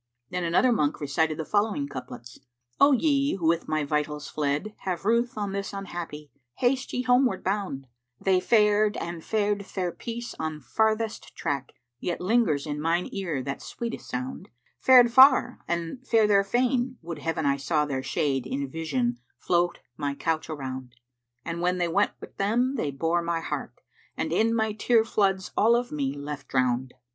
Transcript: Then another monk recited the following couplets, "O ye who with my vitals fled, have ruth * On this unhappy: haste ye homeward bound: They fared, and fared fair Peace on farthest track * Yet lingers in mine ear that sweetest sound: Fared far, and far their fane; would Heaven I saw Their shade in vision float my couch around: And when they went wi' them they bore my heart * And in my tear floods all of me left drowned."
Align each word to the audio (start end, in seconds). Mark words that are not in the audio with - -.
Then 0.31 0.43
another 0.43 0.71
monk 0.71 0.99
recited 0.99 1.37
the 1.37 1.45
following 1.45 1.87
couplets, 1.87 2.39
"O 2.79 2.91
ye 2.91 3.35
who 3.35 3.45
with 3.45 3.67
my 3.67 3.83
vitals 3.83 4.27
fled, 4.27 4.73
have 4.79 5.05
ruth 5.05 5.37
* 5.37 5.37
On 5.37 5.51
this 5.51 5.73
unhappy: 5.73 6.31
haste 6.55 6.91
ye 6.91 7.03
homeward 7.03 7.43
bound: 7.43 7.85
They 8.19 8.39
fared, 8.39 8.97
and 8.97 9.23
fared 9.23 9.63
fair 9.63 9.91
Peace 9.91 10.33
on 10.39 10.59
farthest 10.59 11.35
track 11.35 11.73
* 11.87 11.99
Yet 11.99 12.19
lingers 12.19 12.65
in 12.65 12.81
mine 12.81 13.09
ear 13.11 13.43
that 13.43 13.61
sweetest 13.61 14.09
sound: 14.09 14.49
Fared 14.79 15.11
far, 15.11 15.59
and 15.67 16.03
far 16.07 16.25
their 16.25 16.43
fane; 16.43 16.97
would 17.03 17.19
Heaven 17.19 17.45
I 17.45 17.57
saw 17.57 17.85
Their 17.85 18.01
shade 18.01 18.47
in 18.47 18.67
vision 18.71 19.19
float 19.37 19.77
my 19.97 20.15
couch 20.15 20.49
around: 20.49 20.95
And 21.45 21.61
when 21.61 21.77
they 21.77 21.87
went 21.87 22.13
wi' 22.19 22.29
them 22.37 22.73
they 22.73 22.89
bore 22.89 23.21
my 23.21 23.39
heart 23.39 23.79
* 23.97 24.17
And 24.17 24.33
in 24.33 24.55
my 24.55 24.71
tear 24.71 25.03
floods 25.05 25.51
all 25.55 25.75
of 25.75 25.91
me 25.91 26.15
left 26.17 26.47
drowned." 26.47 26.95